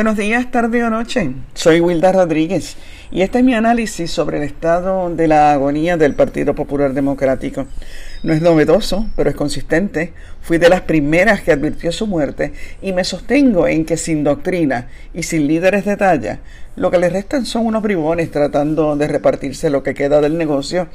[0.00, 1.30] Buenos días, tarde o noche.
[1.52, 2.78] Soy Wilda Rodríguez
[3.10, 7.66] y este es mi análisis sobre el estado de la agonía del Partido Popular Democrático.
[8.22, 10.12] No es novedoso, pero es consistente.
[10.42, 12.52] Fui de las primeras que advirtió su muerte
[12.82, 16.40] y me sostengo en que sin doctrina y sin líderes de talla,
[16.76, 20.88] lo que le restan son unos bribones tratando de repartirse lo que queda del negocio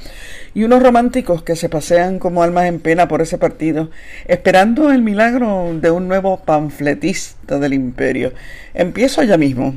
[0.54, 3.90] y unos románticos que se pasean como almas en pena por ese partido,
[4.28, 8.34] esperando el milagro de un nuevo panfletista del imperio.
[8.74, 9.74] Empiezo ya mismo.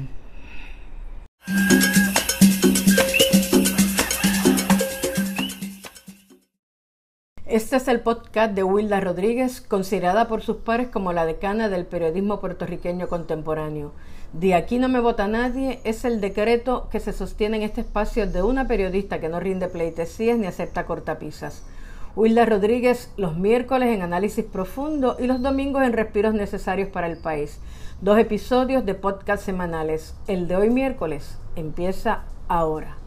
[7.58, 11.86] Este es el podcast de Wilda Rodríguez, considerada por sus pares como la decana del
[11.86, 13.90] periodismo puertorriqueño contemporáneo.
[14.32, 18.30] De aquí no me vota nadie es el decreto que se sostiene en este espacio
[18.30, 21.64] de una periodista que no rinde pleitesías ni acepta cortapisas.
[22.14, 27.18] Wilda Rodríguez los miércoles en análisis profundo y los domingos en respiros necesarios para el
[27.18, 27.58] país.
[28.00, 30.14] Dos episodios de podcast semanales.
[30.28, 32.98] El de hoy miércoles empieza ahora.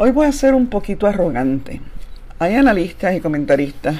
[0.00, 1.80] Hoy voy a ser un poquito arrogante.
[2.38, 3.96] Hay analistas y comentaristas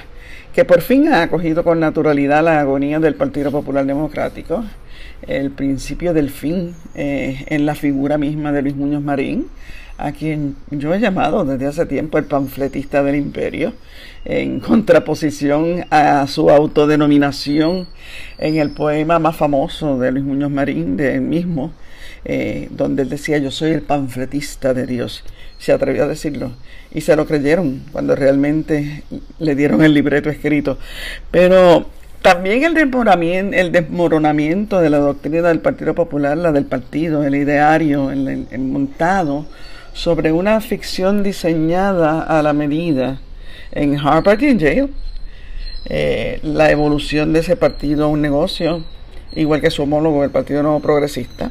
[0.55, 4.65] que por fin han acogido con naturalidad la agonía del Partido Popular Democrático,
[5.27, 9.49] el principio del fin eh, en la figura misma de Luis Muñoz Marín,
[9.97, 13.73] a quien yo he llamado desde hace tiempo el panfletista del imperio,
[14.25, 17.89] en contraposición a su autodenominación
[18.39, 21.73] en el poema más famoso de Luis Muñoz Marín, de él mismo,
[22.25, 25.25] eh, donde él decía yo soy el panfletista de Dios
[25.59, 26.53] se atrevió a decirlo.
[26.93, 29.03] Y se lo creyeron cuando realmente
[29.39, 30.79] le dieron el libreto escrito.
[31.31, 31.87] Pero
[32.23, 37.35] también el desmoronamiento, el desmoronamiento de la doctrina del Partido Popular, la del partido, el
[37.35, 39.47] ideario, el, montado
[39.93, 43.21] sobre una ficción diseñada a la medida
[43.73, 44.91] en Harvard y en.
[45.91, 48.85] Eh, la evolución de ese partido a un negocio,
[49.35, 51.51] igual que su homólogo, el Partido Nuevo Progresista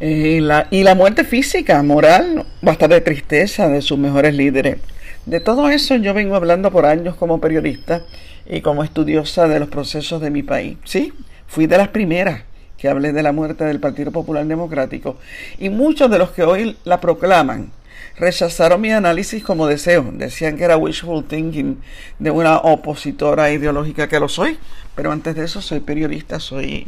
[0.00, 4.78] y la, y la muerte física, moral, bastante tristeza de sus mejores líderes.
[5.26, 8.02] De todo eso yo vengo hablando por años como periodista
[8.48, 10.78] y como estudiosa de los procesos de mi país.
[10.84, 11.12] Sí,
[11.46, 12.42] fui de las primeras
[12.78, 15.18] que hablé de la muerte del Partido Popular Democrático
[15.58, 17.70] y muchos de los que hoy la proclaman
[18.16, 20.10] rechazaron mi análisis como deseo.
[20.12, 21.78] Decían que era wishful thinking
[22.18, 24.58] de una opositora ideológica que lo soy,
[24.94, 26.86] pero antes de eso soy periodista, soy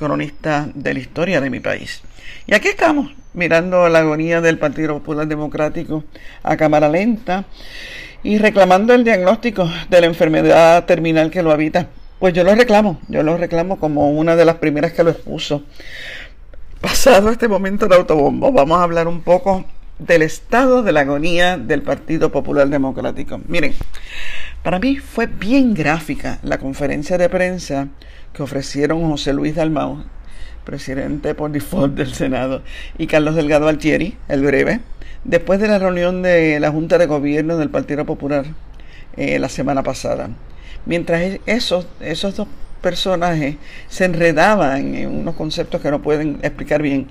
[0.00, 2.02] cronista de la historia de mi país.
[2.46, 6.02] Y aquí estamos, mirando la agonía del Partido Popular Democrático
[6.42, 7.44] a cámara lenta
[8.22, 11.88] y reclamando el diagnóstico de la enfermedad terminal que lo habita.
[12.18, 15.62] Pues yo lo reclamo, yo lo reclamo como una de las primeras que lo expuso.
[16.80, 19.64] Pasado este momento de autobombo, vamos a hablar un poco
[19.98, 23.38] del estado de la agonía del Partido Popular Democrático.
[23.48, 23.74] Miren,
[24.62, 27.88] para mí fue bien gráfica la conferencia de prensa
[28.32, 30.04] que ofrecieron José Luis Dalmau
[30.64, 32.62] presidente por default del Senado,
[32.98, 34.80] y Carlos Delgado Altieri, el breve,
[35.24, 38.46] después de la reunión de la Junta de Gobierno del Partido Popular
[39.16, 40.30] eh, la semana pasada.
[40.86, 42.48] Mientras esos, esos dos
[42.80, 43.56] personajes
[43.88, 47.08] se enredaban en unos conceptos que no pueden explicar bien,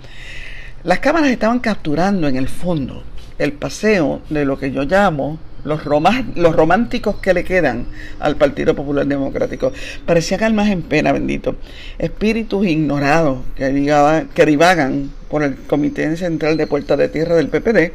[0.84, 3.04] las cámaras estaban capturando en el fondo
[3.38, 5.82] el paseo de lo que yo llamo los,
[6.36, 7.86] los románticos que le quedan
[8.20, 9.72] al Partido Popular Democrático.
[10.06, 11.56] Parecían almas en pena, bendito.
[11.98, 17.94] Espíritus ignorados que, que divagan por el Comité Central de Puerta de Tierra del PPD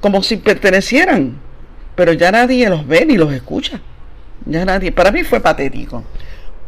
[0.00, 1.38] como si pertenecieran.
[1.94, 3.80] Pero ya nadie los ve ni los escucha.
[4.44, 4.92] Ya nadie.
[4.92, 6.04] Para mí fue patético.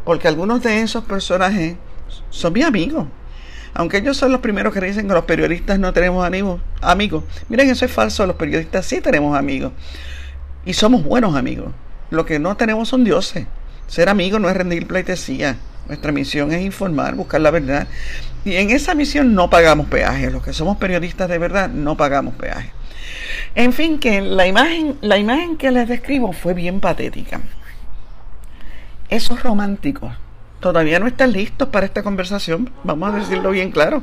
[0.04, 1.76] Porque algunos de esos personajes
[2.30, 3.06] son mis amigos.
[3.74, 7.24] Aunque ellos son los primeros que dicen que los periodistas no tenemos amigos.
[7.50, 8.26] Miren, eso es falso.
[8.26, 9.72] Los periodistas sí tenemos amigos.
[10.66, 11.72] Y somos buenos amigos.
[12.10, 13.46] Lo que no tenemos son dioses.
[13.86, 15.56] Ser amigo no es rendir pleitesía.
[15.86, 17.86] Nuestra misión es informar, buscar la verdad.
[18.44, 20.28] Y en esa misión no pagamos peaje.
[20.28, 22.72] Los que somos periodistas de verdad no pagamos peaje.
[23.54, 27.40] En fin, que la imagen, la imagen que les describo fue bien patética.
[29.08, 30.12] Esos románticos
[30.60, 32.70] todavía no están listos para esta conversación.
[32.84, 34.02] Vamos a decirlo bien claro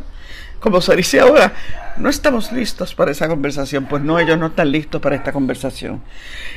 [0.63, 1.51] como se dice ahora,
[1.97, 3.85] no estamos listos para esa conversación.
[3.85, 6.01] Pues no, ellos no están listos para esta conversación.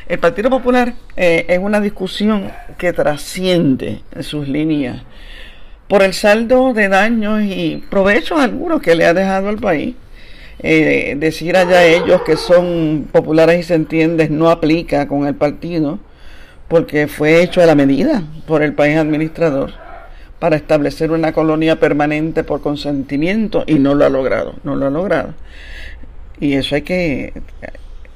[0.08, 5.02] El Partido Popular eh, es una discusión que trasciende sus líneas
[5.88, 9.96] por el saldo de daños y provechos algunos que le ha dejado al país.
[10.60, 15.98] Eh, decir allá ellos que son populares y se entienden no aplica con el partido
[16.68, 19.85] porque fue hecho a la medida por el país administrador
[20.46, 24.90] para establecer una colonia permanente por consentimiento y no lo ha logrado, no lo ha
[24.90, 25.34] logrado.
[26.38, 27.32] Y eso hay que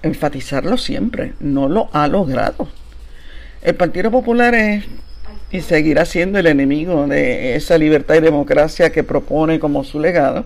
[0.04, 2.68] enfatizarlo siempre, no lo ha logrado.
[3.62, 4.84] El Partido Popular es
[5.50, 10.44] y seguirá siendo el enemigo de esa libertad y democracia que propone como su legado.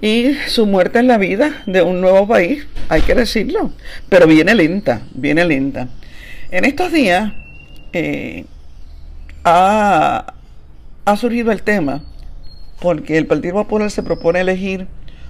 [0.00, 3.72] Y su muerte en la vida de un nuevo país, hay que decirlo,
[4.08, 5.88] pero viene lenta, viene lenta.
[6.50, 7.30] En estos días
[7.92, 8.46] eh,
[9.44, 10.32] ha,
[11.08, 12.02] ha surgido el tema
[12.80, 14.86] porque el Partido Popular se propone elegir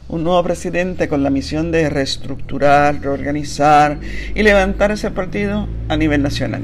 [0.08, 4.00] un nuevo presidente con la misión de reestructurar, reorganizar
[4.34, 6.62] y levantar ese partido a nivel nacional.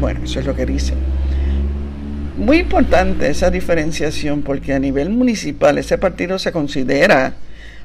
[0.00, 0.94] Bueno, eso es lo que dice.
[2.38, 7.34] Muy importante esa diferenciación porque a nivel municipal ese partido se considera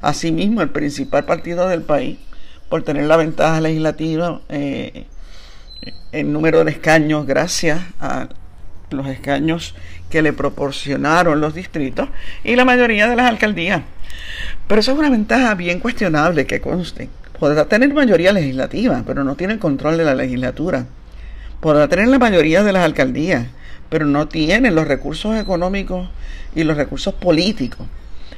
[0.02, 2.18] a sí mismo el principal partido del país
[2.70, 5.06] por tener la ventaja legislativa eh,
[6.14, 8.30] en número de escaños gracias a
[8.92, 9.76] los escaños
[10.10, 12.10] que le proporcionaron los distritos
[12.44, 13.82] y la mayoría de las alcaldías.
[14.68, 17.10] Pero eso es una ventaja bien cuestionable que conste.
[17.40, 20.86] Podrá tener mayoría legislativa, pero no tiene el control de la legislatura.
[21.60, 23.48] Podrá tener la mayoría de las alcaldías,
[23.90, 26.10] pero no tienen los recursos económicos
[26.56, 27.88] y los recursos políticos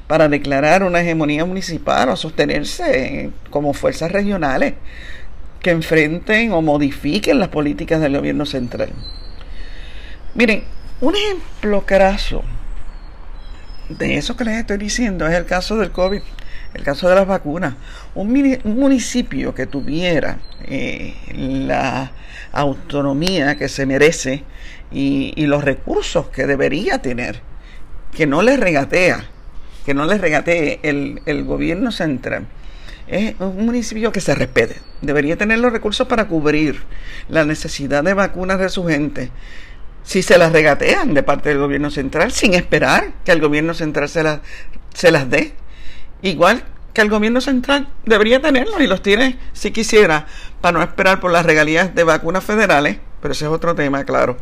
[0.08, 4.74] para declarar una hegemonía municipal o sostenerse como fuerzas regionales
[5.62, 8.90] que enfrenten o modifiquen las políticas del gobierno central.
[10.34, 10.64] Miren,
[11.01, 12.44] un ejemplo craso
[13.89, 16.21] de eso que les estoy diciendo es el caso del COVID,
[16.73, 17.75] el caso de las vacunas.
[18.15, 18.27] Un,
[18.63, 22.11] municipio que tuviera eh, la
[22.51, 24.44] autonomía que se merece
[24.91, 27.41] y, los recursos que debería tener,
[28.11, 29.25] que no le regatea,
[29.85, 32.47] que no le regatee el, el gobierno central.
[33.07, 34.75] Es un municipio que se respete.
[35.01, 36.83] Debería tener los recursos para cubrir
[37.29, 39.31] la necesidad de vacunas de su gente.
[40.07, 44.07] Si se las regatean de parte del gobierno central, sin esperar que el gobierno central
[44.07, 44.39] se, las
[44.94, 45.51] se las dé.
[46.21, 46.63] Igual
[46.94, 50.25] que el gobierno central debería tenerlos y los tiene si quisiera,
[50.62, 54.38] para no esperar por las regalías de vacunas federales, pero ese es otro tema, claro.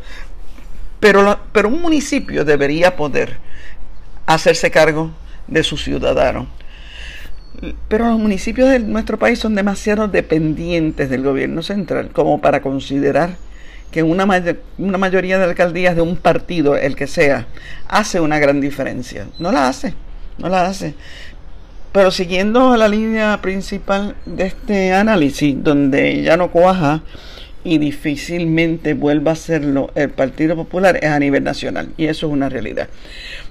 [1.00, 3.38] Pero, pero un municipio debería poder
[4.24, 5.10] hacerse cargo
[5.48, 6.46] de sus ciudadanos.
[7.88, 13.36] Pero los municipios de nuestro país son demasiado dependientes del gobierno central como para considerar
[13.90, 14.26] que una,
[14.78, 17.46] una mayoría de alcaldías de un partido, el que sea,
[17.88, 19.26] hace una gran diferencia.
[19.38, 19.94] No la hace,
[20.38, 20.94] no la hace.
[21.92, 27.02] Pero siguiendo la línea principal de este análisis, donde ya no cuaja
[27.66, 31.88] y difícilmente vuelva a hacerlo el Partido Popular es a nivel nacional.
[31.96, 32.88] Y eso es una realidad.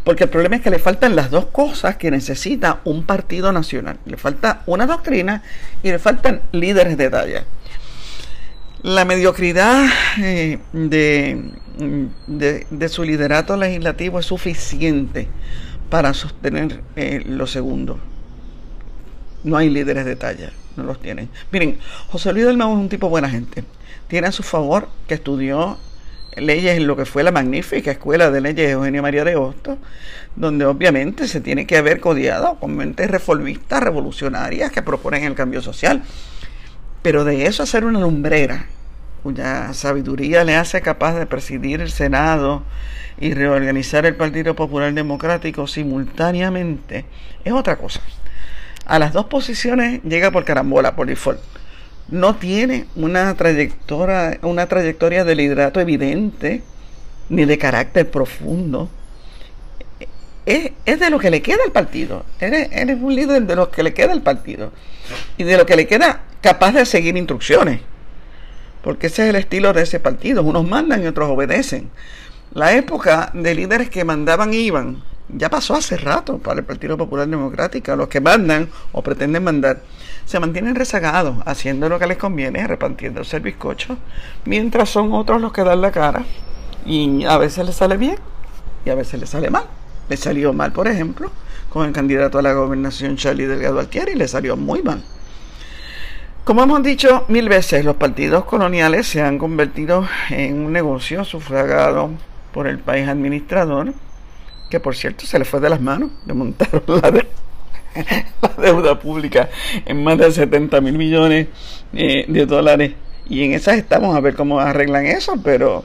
[0.05, 3.97] Porque el problema es que le faltan las dos cosas que necesita un partido nacional.
[4.05, 5.43] Le falta una doctrina
[5.83, 7.43] y le faltan líderes de talla.
[8.85, 9.87] La mediocridad
[10.19, 11.41] eh, de,
[12.27, 15.27] de, su liderato legislativo es suficiente
[15.89, 17.97] para sostener eh, lo segundo.
[19.43, 21.29] No hay líderes de talla, no los tienen.
[21.51, 21.79] Miren,
[22.09, 23.63] José Luis del Mau es un tipo buena gente
[24.07, 25.79] tiene a su favor que estudió
[26.35, 29.77] leyes en lo que fue la magnífica escuela de leyes de Eugenio María de Hostos,
[30.35, 35.61] donde obviamente se tiene que haber codiado con mentes reformistas, revolucionarias que proponen el cambio
[35.61, 36.03] social.
[37.01, 38.67] Pero de eso hacer una lumbrera,
[39.25, 42.61] cuya sabiduría le hace capaz de presidir el Senado
[43.19, 47.05] y reorganizar el Partido Popular Democrático simultáneamente,
[47.43, 48.01] es otra cosa.
[48.85, 51.39] A las dos posiciones llega por carambola, por default
[52.07, 56.61] no tiene una trayectoria, una trayectoria de liderato evidente
[57.27, 58.91] ni de carácter profundo.
[60.45, 62.27] Es, de lo que le queda al partido.
[62.39, 64.71] Eres, eres, un líder de lo que le queda al partido.
[65.35, 67.81] Y de lo que le queda capaz de seguir instrucciones.
[68.85, 70.43] Porque ese es el estilo de ese partido.
[70.43, 71.89] Unos mandan y otros obedecen.
[72.53, 76.95] La época de líderes que mandaban y iban ya pasó hace rato para el Partido
[76.95, 77.95] Popular Democrático.
[77.95, 79.81] Los que mandan o pretenden mandar
[80.25, 83.97] se mantienen rezagados, haciendo lo que les conviene, repartiéndose el bizcocho,
[84.45, 86.23] mientras son otros los que dan la cara.
[86.85, 88.17] Y a veces les sale bien
[88.85, 89.65] y a veces les sale mal.
[90.09, 91.31] Le salió mal, por ejemplo,
[91.69, 95.03] con el candidato a la gobernación Charlie Delgado Altieri, le salió muy mal.
[96.45, 102.11] Como hemos dicho mil veces, los partidos coloniales se han convertido en un negocio sufragado
[102.53, 103.95] por el país administrador,
[104.69, 107.27] que por cierto se le fue de las manos, le montaron la, de,
[108.43, 109.49] la deuda pública
[109.87, 111.47] en más de 70 mil millones
[111.93, 112.91] eh, de dólares.
[113.27, 115.83] Y en esas estamos a ver cómo arreglan eso, pero,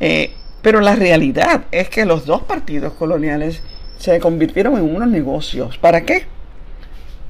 [0.00, 0.32] eh,
[0.62, 3.62] pero la realidad es que los dos partidos coloniales
[3.98, 5.78] se convirtieron en unos negocios.
[5.78, 6.26] ¿Para qué?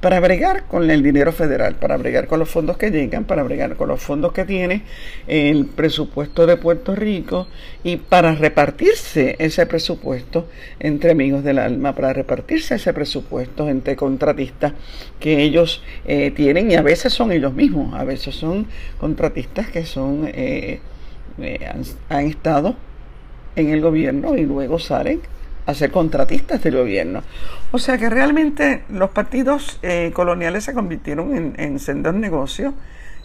[0.02, 3.76] Para bregar con el dinero federal, para bregar con los fondos que llegan, para bregar
[3.76, 4.82] con los fondos que tiene
[5.28, 7.46] el presupuesto de Puerto Rico
[7.84, 10.48] y para repartirse ese presupuesto
[10.80, 14.72] entre amigos del alma, para repartirse ese presupuesto entre contratistas
[15.20, 18.66] que ellos eh, tienen y a veces son ellos mismos, a veces son
[18.98, 20.28] contratistas que son...
[20.34, 20.80] Eh,
[21.40, 21.66] eh,
[22.10, 22.74] han, estado
[23.56, 25.20] en el gobierno y luego salen
[25.66, 27.22] a ser contratistas del gobierno.
[27.70, 32.74] O sea que realmente los partidos eh, coloniales se convirtieron en, en sendos negocios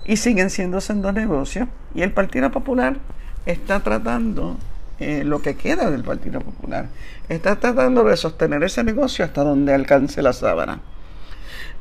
[0.05, 1.67] y siguen siendo sendos negocios.
[1.93, 2.97] Y el Partido Popular
[3.45, 4.57] está tratando,
[4.99, 6.87] eh, lo que queda del Partido Popular,
[7.29, 10.73] está tratando de sostener ese negocio hasta donde alcance la sábana.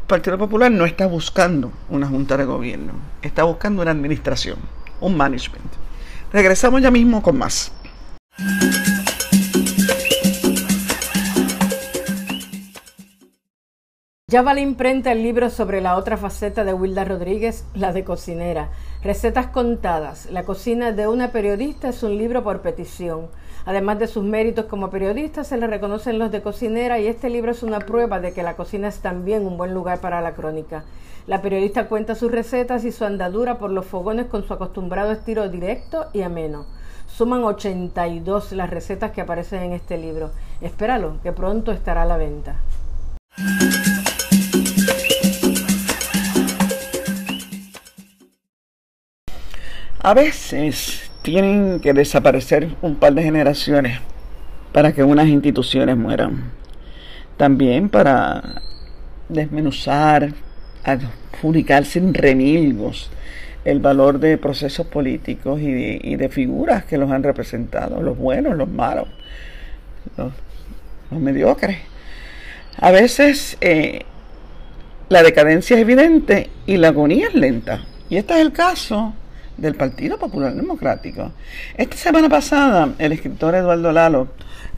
[0.00, 4.58] El Partido Popular no está buscando una junta de gobierno, está buscando una administración,
[5.00, 5.72] un management.
[6.32, 7.72] Regresamos ya mismo con más.
[14.28, 18.02] Ya va la imprenta el libro sobre la otra faceta de Wilda Rodríguez, la de
[18.02, 18.70] cocinera.
[19.00, 20.28] Recetas contadas.
[20.32, 23.28] La cocina de una periodista es un libro por petición.
[23.66, 27.52] Además de sus méritos como periodista, se le reconocen los de cocinera y este libro
[27.52, 30.82] es una prueba de que la cocina es también un buen lugar para la crónica.
[31.28, 35.48] La periodista cuenta sus recetas y su andadura por los fogones con su acostumbrado estilo
[35.48, 36.66] directo y ameno.
[37.06, 40.32] Suman 82 las recetas que aparecen en este libro.
[40.60, 42.56] Espéralo, que pronto estará a la venta.
[50.06, 53.98] A veces tienen que desaparecer un par de generaciones
[54.72, 56.52] para que unas instituciones mueran.
[57.36, 58.62] También para
[59.28, 60.32] desmenuzar,
[60.84, 63.10] adjudicar sin remilgos
[63.64, 68.68] el valor de procesos políticos y de, figuras que los han representado, los buenos, los
[68.68, 69.08] malos,
[70.16, 70.30] los,
[71.20, 71.78] mediocres.
[72.78, 74.02] A veces eh,
[75.08, 77.84] la decadencia es evidente y la agonía es lenta.
[78.08, 79.12] Y este es el caso
[79.56, 81.32] del Partido Popular Democrático.
[81.76, 84.28] Esta semana pasada, el escritor Eduardo Lalo,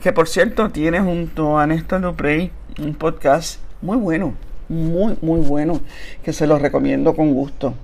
[0.02, 4.34] que por cierto tiene junto a Néstor Duprey un podcast muy bueno,
[4.68, 5.80] muy, muy bueno,
[6.22, 7.74] que se lo recomiendo con gusto.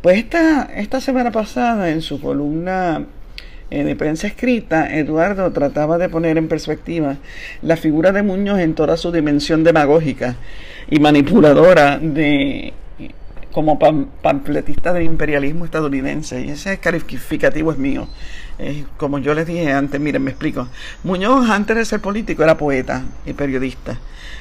[0.00, 3.06] Pues esta, esta semana pasada, en su columna
[3.70, 7.16] eh, de prensa escrita, Eduardo trataba de poner en perspectiva
[7.62, 10.36] la figura de Muñoz en toda su dimensión demagógica
[10.90, 12.72] y manipuladora de
[13.52, 18.08] como pamfletista del imperialismo estadounidense, y ese calificativo es mío.
[18.96, 20.68] como yo les dije antes, miren, me explico.
[21.02, 23.98] Muñoz, antes de ser político, era poeta y periodista.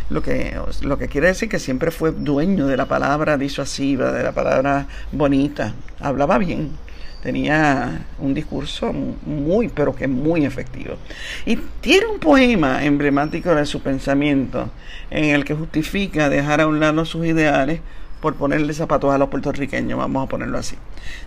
[0.10, 4.24] Lo que, lo que quiere decir que siempre fue dueño de la palabra disuasiva, de
[4.24, 5.74] la palabra bonita.
[6.00, 6.72] Hablaba bien,
[7.22, 10.96] tenía un discurso muy, pero que muy efectivo.
[11.46, 14.70] Y tiene un poema emblemático de su pensamiento
[15.12, 17.82] en el que justifica dejar a un lado sus ideales
[18.22, 20.76] por ponerle zapatos a los puertorriqueños, vamos a ponerlo así.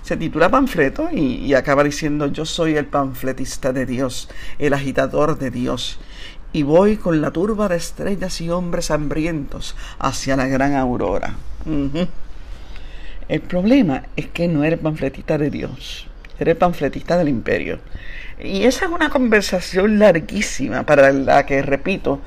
[0.03, 5.51] Se titula Panfleto y, acaba diciendo, yo soy el panfletista de Dios, el agitador de
[5.51, 5.99] Dios,
[6.53, 11.35] y voy con la turba de estrellas y hombres hambrientos hacia la gran aurora.
[13.29, 16.09] El problema es que no eres panfletista de Dios,
[16.39, 17.79] eres panfletista del imperio.
[18.39, 22.21] Y esa es una conversación larguísima para la que, repito,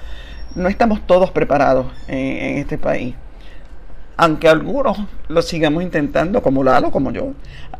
[0.55, 3.13] no estamos todos preparados en este país
[4.17, 7.33] aunque algunos lo sigamos intentando, como Lalo, como yo.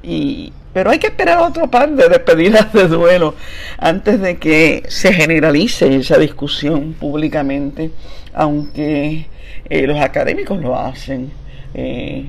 [0.04, 3.36] Y, pero hay que esperar otro par de despedidas de duelo
[3.78, 7.92] antes de que se generalice esa discusión públicamente,
[8.34, 9.28] aunque
[9.70, 11.32] eh, los académicos lo hacen,
[11.74, 12.26] eh,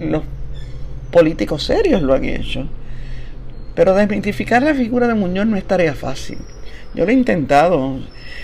[0.00, 0.22] los
[1.10, 2.68] políticos serios lo han hecho.
[3.74, 6.38] Pero desmitificar la figura de Muñoz no es tarea fácil.
[6.94, 7.98] Yo lo he intentado,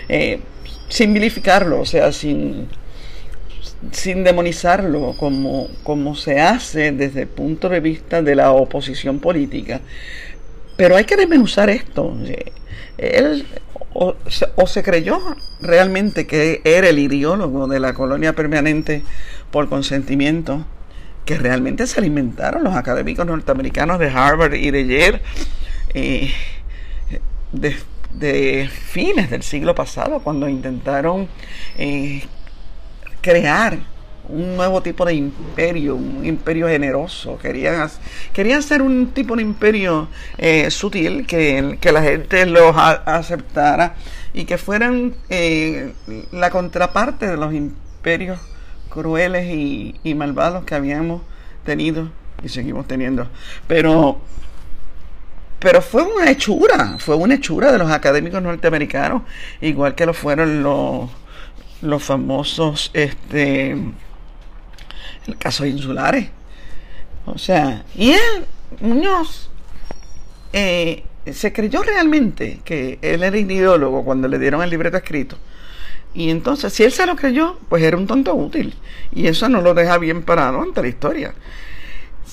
[0.08, 0.40] eh,
[0.88, 2.66] sin vilificarlo, o sea, sin
[3.92, 9.80] sin demonizarlo como, como se hace desde el punto de vista de la oposición política.
[10.76, 12.16] Pero hay que desmenuzar esto.
[12.98, 13.46] Él
[13.92, 14.16] o,
[14.66, 15.18] se creyó
[15.60, 19.02] realmente que era el ideólogo de la colonia permanente
[19.50, 20.64] por consentimiento,
[21.24, 25.20] que realmente se alimentaron los académicos norteamericanos de Harvard y de Yale
[25.94, 26.30] eh,
[27.52, 27.76] de,
[28.14, 31.28] de, fines del siglo pasado, cuando intentaron
[31.78, 32.22] eh,
[33.20, 33.78] crear
[34.30, 37.38] un nuevo tipo de imperio, un imperio generoso.
[37.38, 37.88] Querían,
[38.32, 40.08] querían ser un tipo de imperio
[40.38, 43.94] eh, sutil, que, que, la gente los aceptara
[44.32, 45.92] y que fueran eh,
[46.32, 48.38] la contraparte de los imperios
[48.88, 51.22] crueles y, y, malvados que habíamos
[51.64, 52.10] tenido
[52.42, 53.28] y seguimos teniendo.
[53.66, 54.20] Pero,
[55.58, 59.22] pero fue una hechura, fue una hechura de los académicos norteamericanos,
[59.60, 61.10] igual que lo fueron los
[61.82, 63.70] los famosos, este,
[65.26, 66.28] el caso insulares.
[67.26, 68.46] O sea, y él,
[68.80, 69.50] Muñoz,
[70.52, 75.36] eh, se creyó realmente que él era ideólogo cuando le dieron el libreto escrito.
[76.12, 78.74] Y entonces, si él se lo creyó, pues era un tonto útil.
[79.12, 81.34] Y eso no lo deja bien parado ante la historia.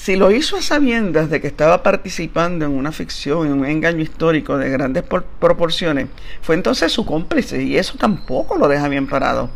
[0.08, 4.00] Si lo hizo a sabiendas de que estaba participando en una ficción, en un engaño
[4.00, 6.08] histórico de grandes proporciones,
[6.42, 9.50] fue entonces su cómplice y eso tampoco lo deja bien parado.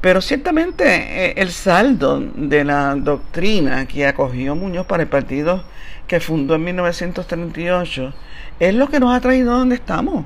[0.00, 5.62] Pero ciertamente eh, el saldo de la doctrina que acogió Muñoz para el partido
[6.08, 8.12] que fundó en 1938
[8.58, 10.24] es lo que nos ha traído a donde estamos.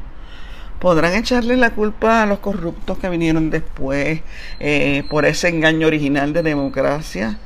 [0.81, 4.23] Podrán echarle la culpa a los corruptos que vinieron después
[4.61, 7.39] eh, por ese engaño original de democracia,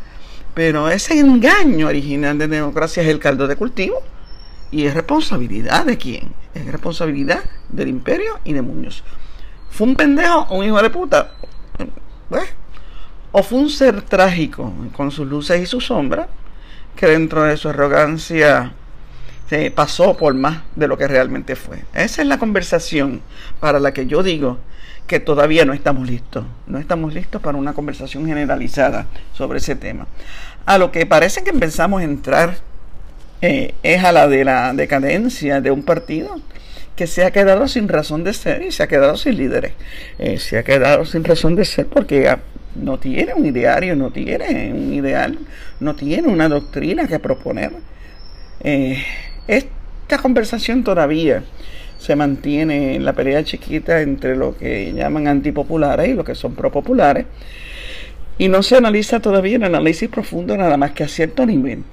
[0.54, 4.02] pero ese engaño original de democracia es el caldo de cultivo
[4.70, 6.32] y es responsabilidad de quién?
[6.54, 9.02] Es responsabilidad del imperio y de Muñoz.
[9.70, 11.32] ¿Fue un pendejo o un hijo de puta?
[13.32, 16.28] o fue un ser trágico con sus luces y sus sombras
[16.96, 18.72] que dentro de su arrogancia
[19.48, 21.84] se pasó por más de lo que realmente fue.
[21.94, 23.22] Esa es la conversación
[23.60, 24.58] para la que yo digo
[25.06, 26.44] que todavía no estamos listos.
[26.66, 30.06] No estamos listos para una conversación generalizada sobre ese tema.
[30.64, 32.56] A lo que parece que empezamos a entrar
[33.40, 36.40] eh, es a la de la decadencia de un partido
[36.96, 39.72] que se ha quedado sin razón de ser y se ha quedado sin líderes.
[40.18, 42.36] Eh, se ha quedado sin razón de ser porque
[42.74, 45.38] no tiene un ideario, no tiene un ideal,
[45.80, 47.72] no tiene una doctrina que proponer.
[48.60, 49.02] Eh,
[49.48, 51.42] esta conversación todavía
[52.02, 56.54] se mantiene en la pelea chiquita entre lo que llaman antipopulares y lo que son
[56.54, 57.26] propopulares.
[58.38, 61.84] Y no se analiza todavía el análisis profundo nada más que a cierto nivel.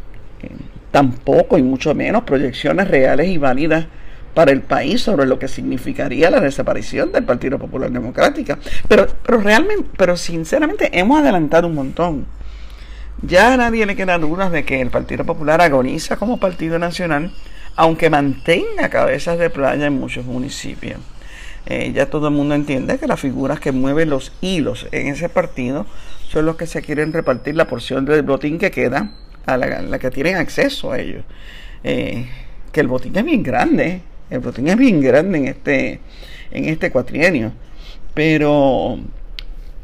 [0.41, 0.49] Eh,
[0.89, 3.85] tampoco y mucho menos proyecciones reales y válidas
[4.33, 8.57] para el país sobre lo que significaría la desaparición del Partido Popular Democrático.
[8.87, 12.25] Pero, pero realmente, pero sinceramente hemos adelantado un montón.
[13.21, 17.31] Ya a nadie le queda dudas de que el Partido Popular agoniza como partido nacional,
[17.79, 20.99] aunque mantenga cabezas de playa en muchos municipios.
[21.65, 25.29] Eh, ya todo el mundo entiende que las figuras que mueven los hilos en ese
[25.29, 25.85] partido
[26.27, 29.13] son los que se quieren repartir la porción del botín que queda
[29.45, 31.23] a la, que tienen acceso a ellos.
[31.85, 32.27] Eh,
[32.73, 36.01] que el botín es bien grande, el botín es bien grande en este,
[36.51, 37.53] en este cuatrienio,
[38.13, 38.99] pero,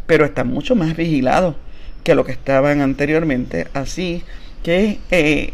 [0.05, 1.55] pero está mucho más vigilado
[2.03, 3.67] que lo que estaban anteriormente.
[3.73, 4.21] Así
[4.63, 5.53] que eh,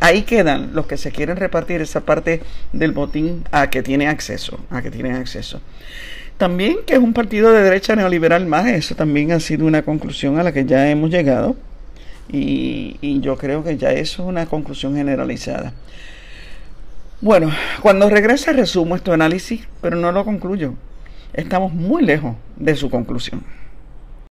[0.00, 4.58] ahí quedan los que se quieren repartir esa parte del botín a que tiene acceso,
[4.70, 5.60] a que tienen acceso.
[6.38, 10.38] También que es un partido de derecha neoliberal más, eso también ha sido una conclusión
[10.38, 11.56] a la que ya hemos llegado
[12.30, 15.72] y, y yo creo que ya eso es una conclusión generalizada.
[17.20, 20.74] Bueno, cuando regrese resumo este análisis, pero no lo concluyo.
[21.32, 23.44] Estamos muy lejos de su conclusión.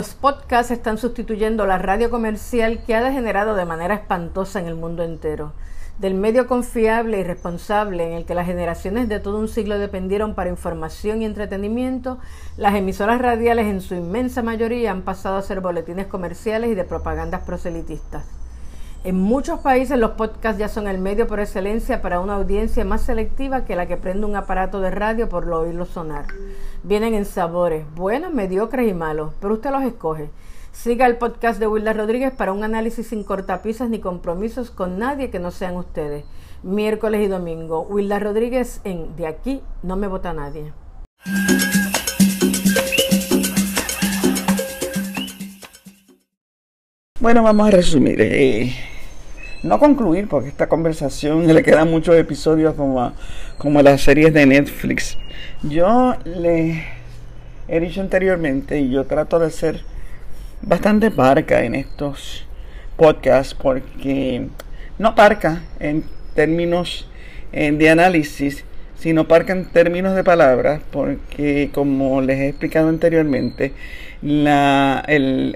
[0.02, 4.76] Los podcasts están sustituyendo la radio comercial que ha degenerado de manera espantosa en el
[4.76, 5.54] mundo entero.
[6.00, 10.36] Del medio confiable y responsable en el que las generaciones de todo un siglo dependieron
[10.36, 12.20] para información y entretenimiento,
[12.58, 16.84] las emisoras radiales en su inmensa mayoría han pasado a ser boletines comerciales y de
[16.84, 18.26] propagandas proselitistas.
[19.06, 23.04] En muchos países los podcasts ya son el medio por excelencia para una audiencia más
[23.04, 26.26] selectiva que la que prende un aparato de radio por lo oírlo sonar.
[26.82, 30.32] Vienen en sabores, buenos, mediocres y malos, pero usted los escoge.
[30.72, 35.30] Siga el podcast de Wilda Rodríguez para un análisis sin cortapisas ni compromisos con nadie
[35.30, 36.26] que no sean ustedes.
[36.64, 40.74] Miércoles y domingo, Wilda Rodríguez en De aquí no me vota nadie.
[47.20, 48.20] Bueno, vamos a resumir.
[48.20, 48.76] Eh,
[49.66, 53.12] no concluir, porque esta conversación le quedan muchos episodios como,
[53.58, 55.18] como las series de Netflix.
[55.64, 56.84] Yo le
[57.68, 59.82] he dicho anteriormente y yo trato de ser
[60.62, 62.46] bastante parca en estos
[62.96, 64.48] podcasts porque
[65.00, 66.04] no parca en
[66.36, 67.10] términos
[67.52, 68.64] eh, de análisis,
[69.00, 73.74] sino parca en términos de palabras, porque como les he explicado anteriormente,
[74.22, 75.04] la,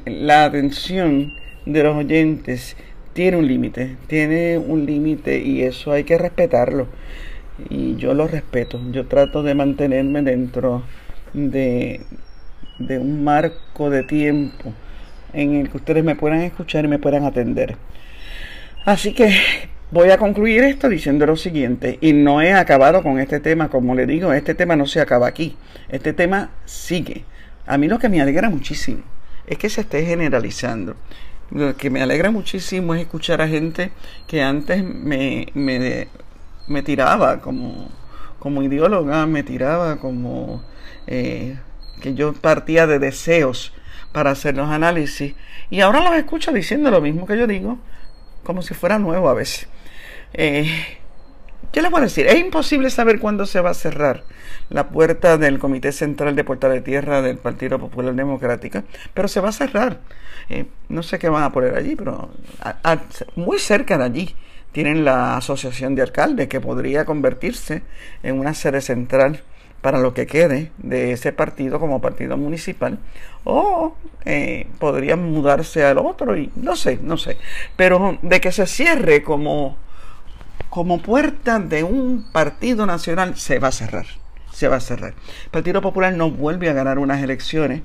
[0.06, 1.34] la atención
[1.66, 2.76] de los oyentes
[3.20, 6.88] tiene un límite, tiene un límite y eso hay que respetarlo.
[7.70, 10.84] Y yo lo respeto, yo trato de mantenerme dentro
[11.34, 12.00] de,
[12.78, 14.74] de un marco de tiempo
[15.34, 17.76] en el que ustedes me puedan escuchar y me puedan atender.
[18.86, 19.36] Así que
[19.92, 23.96] voy a concluir esto diciendo lo siguiente, y no he acabado con este tema, como
[23.96, 25.58] le digo, este tema no se acaba aquí,
[25.90, 27.26] este tema sigue.
[27.68, 29.04] A mí lo que me alegra muchísimo
[29.46, 30.96] es que se esté generalizando.
[31.52, 33.92] Lo que me alegra muchísimo es escuchar a gente
[34.28, 37.90] que antes me, me, tiraba como,
[38.38, 40.64] como ideóloga, me tiraba como
[41.08, 41.58] eh,
[42.02, 43.74] que yo partía de deseos
[44.12, 45.34] para hacer los análisis
[45.70, 47.80] y ahora los escucho diciendo lo mismo que yo digo,
[48.44, 49.68] como si fuera nuevo a veces.
[50.34, 51.00] Eh,
[51.72, 52.26] ¿Qué les voy a decir?
[52.26, 54.24] Es imposible saber cuándo se va a cerrar
[54.70, 58.82] la puerta del Comité Central de Puerta de Tierra del Partido Popular Democrático,
[59.14, 60.00] pero se va a cerrar.
[60.50, 62.32] Eh, no sé qué van a poner allí, pero
[63.36, 64.36] muy cerca de allí
[64.72, 67.84] tienen la Asociación de Alcaldes, que podría convertirse
[68.24, 69.44] en una sede central
[69.82, 72.98] para lo que quede de ese partido como partido municipal
[73.44, 77.38] o eh, podrían mudarse al otro y no sé, no sé,
[77.76, 79.78] pero de que se cierre como
[80.70, 84.06] como puerta de un partido nacional se va a cerrar.
[84.52, 85.14] Se va a cerrar.
[85.46, 87.82] El Partido Popular no vuelve a ganar unas elecciones.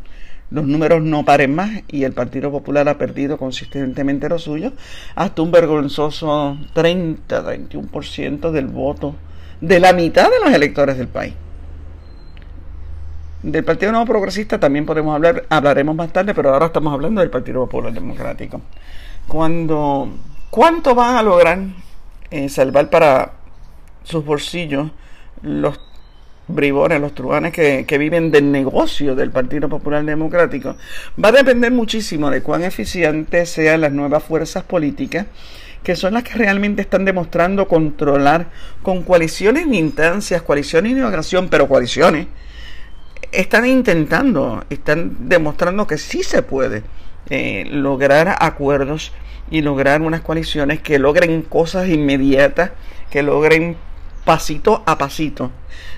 [0.50, 4.72] Los números no paren más y el Partido Popular ha perdido consistentemente lo suyo
[5.14, 9.14] hasta un vergonzoso 30-31% del voto
[9.60, 11.34] de la mitad de los electores del país.
[13.42, 17.30] Del Partido Nuevo Progresista también podemos hablar, hablaremos más tarde, pero ahora estamos hablando del
[17.30, 18.60] Partido Popular Democrático.
[19.28, 20.08] Cuando,
[20.50, 21.58] ¿Cuánto van a lograr
[22.34, 23.34] eh, salvar para
[24.02, 24.90] sus bolsillos
[25.42, 25.78] los
[26.48, 30.74] bribones, los truanes que, que, viven del negocio del Partido Popular Democrático,
[31.22, 35.26] va a depender muchísimo de cuán eficientes sean las nuevas fuerzas políticas,
[35.84, 38.48] que son las que realmente están demostrando controlar
[38.82, 42.26] con coaliciones en instancias, coaliciones de inauguración, pero coaliciones,
[43.30, 46.82] están intentando, están demostrando que sí se puede
[47.30, 49.12] eh, lograr acuerdos
[49.50, 52.72] y lograr unas coaliciones que logren cosas inmediatas,
[53.10, 53.76] que logren
[54.24, 55.50] pasito a pasito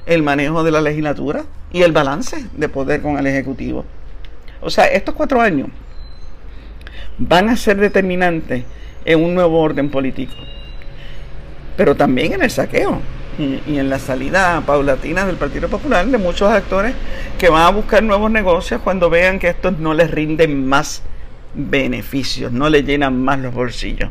[0.04, 3.84] el manejo de la legislatura y el balance de poder con el Ejecutivo.
[4.60, 5.68] O sea, estos cuatro años
[7.18, 8.64] van a ser determinantes
[9.04, 10.34] en un nuevo orden político,
[11.76, 13.00] pero también en el saqueo
[13.38, 16.94] y, en la salida paulatina del Partido Popular de muchos actores
[17.38, 21.02] que van a buscar nuevos negocios cuando vean que estos no les rinden más
[21.56, 24.10] beneficios, no le llenan más los bolsillos.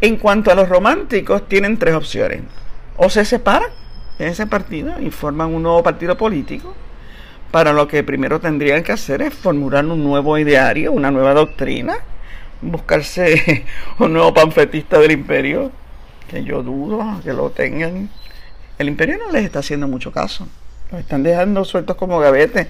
[0.00, 2.42] En cuanto a los románticos, tienen tres opciones.
[2.96, 3.70] O se separan
[4.18, 6.74] de ese partido y forman un nuevo partido político,
[7.50, 11.96] para lo que primero tendrían que hacer es formular un nuevo ideario, una nueva doctrina,
[12.60, 13.64] buscarse
[13.98, 15.72] un nuevo panfletista del imperio,
[16.28, 18.10] que yo dudo que lo tengan.
[18.78, 20.46] El imperio no les está haciendo mucho caso.
[20.92, 22.68] Los están dejando sueltos como gavetes.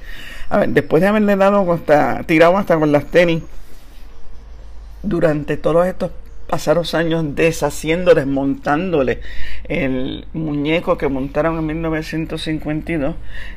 [0.49, 3.43] A ver, después de haberle dado hasta, tirado hasta con las tenis
[5.03, 6.11] durante todos estos
[6.49, 9.21] pasados años deshaciendo, desmontándole
[9.65, 13.15] el muñeco que montaron en 1952,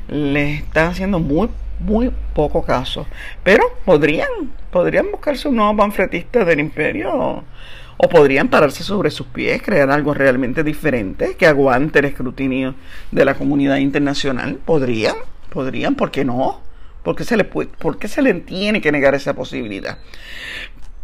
[0.08, 1.48] le están haciendo muy,
[1.80, 3.06] muy poco caso.
[3.42, 4.28] Pero podrían,
[4.70, 10.12] podrían buscarse un nuevo panfletista del imperio o, podrían pararse sobre sus pies, crear algo
[10.12, 12.74] realmente diferente que aguante el escrutinio
[13.12, 14.56] de la comunidad internacional.
[14.56, 15.14] Podrían,
[15.50, 16.60] podrían, ¿por qué no?
[17.04, 19.98] ¿Por qué se le, puede, ¿por qué se le tiene que negar esa posibilidad?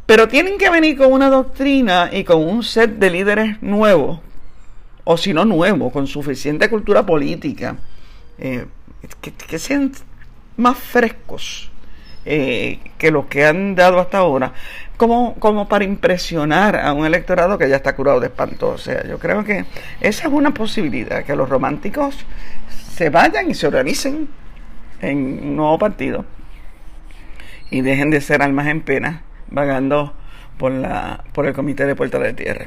[0.08, 4.20] Pero tienen que venir con una doctrina y con un set de líderes nuevos,
[5.04, 7.76] o si no nuevos, con suficiente cultura política,
[8.38, 8.64] eh,
[9.20, 9.92] que, sean
[10.56, 11.70] más frescos
[12.24, 14.54] eh, que los que han dado hasta ahora,
[14.96, 18.70] como, como para impresionar a un electorado que ya está curado de espanto.
[18.70, 19.66] O sea, yo creo que
[20.00, 22.16] esa es una posibilidad, que los románticos
[22.94, 24.26] se vayan y se organicen
[25.02, 26.24] en un nuevo partido
[27.70, 30.12] y dejen de ser almas en pena vagando
[30.58, 32.66] por, la, por el Comité de Puerta de Tierra.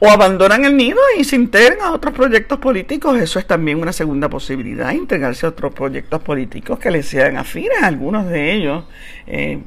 [0.00, 3.18] O abandonan el nido y se integran a otros proyectos políticos.
[3.18, 7.82] Eso es también una segunda posibilidad, integrarse a otros proyectos políticos que les sean afines.
[7.82, 8.84] Algunos de ellos
[9.26, 9.60] eh,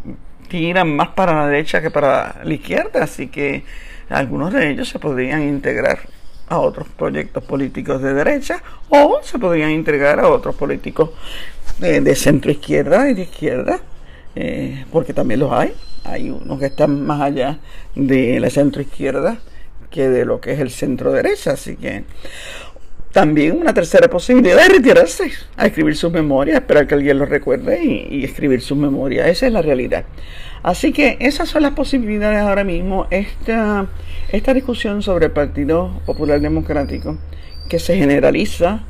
[0.47, 3.63] tiran más para la derecha que para la izquierda, así que
[4.09, 5.99] algunos de ellos se podrían integrar
[6.49, 11.11] a otros proyectos políticos de derecha o se podrían integrar a otros políticos
[11.77, 13.79] de, de centro izquierda y de izquierda
[14.41, 15.73] eh, porque también los hay.
[16.05, 17.59] Hay unos que están más allá
[17.93, 19.37] de la centro izquierda
[19.91, 22.05] que de lo que es el centro derecha, así que
[23.11, 27.83] también una tercera posibilidad es retirarse a escribir sus memorias, esperar que alguien los recuerde
[27.83, 29.27] y, escribir sus memorias.
[29.27, 30.05] Esa es la realidad.
[30.63, 33.07] Así que esas son las posibilidades ahora mismo.
[33.09, 33.87] Esta,
[34.31, 37.17] esta discusión sobre el Partido Popular Democrático
[37.67, 38.83] que se generaliza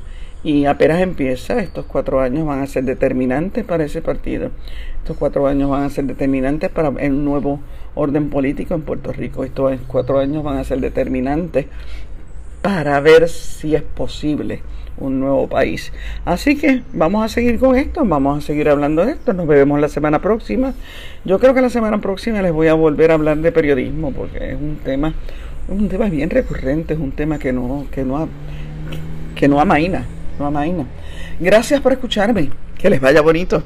[0.43, 4.51] y apenas empieza, estos cuatro años van a ser determinantes para ese partido.
[4.99, 7.59] Estos cuatro años van a ser determinantes para el nuevo
[7.95, 9.43] orden político en Puerto Rico.
[9.43, 11.65] Estos cuatro años van a ser determinantes
[12.61, 14.61] para ver si es posible
[14.97, 15.91] un nuevo país.
[16.23, 19.79] Así que vamos a seguir con esto, vamos a seguir hablando de esto, nos vemos
[19.81, 20.73] la semana próxima.
[21.25, 24.51] Yo creo que la semana próxima les voy a volver a hablar de periodismo porque
[24.51, 25.13] es un tema,
[25.67, 28.29] un tema bien recurrente, es un tema que no, que no,
[29.35, 30.05] que no amaina
[31.39, 32.49] Gracias por escucharme.
[32.77, 33.61] Que les vaya bonito.